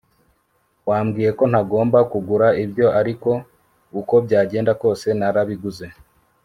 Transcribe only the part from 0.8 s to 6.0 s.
Wambwiye ko ntagomba kugura ibyo ariko uko byagenda kose narabiguze